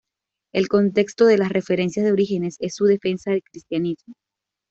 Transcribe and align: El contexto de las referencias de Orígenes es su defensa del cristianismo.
El 0.51 0.67
contexto 0.67 1.27
de 1.27 1.37
las 1.37 1.49
referencias 1.49 2.03
de 2.03 2.11
Orígenes 2.11 2.55
es 2.59 2.73
su 2.73 2.85
defensa 2.85 3.29
del 3.29 3.43
cristianismo. 3.43 4.15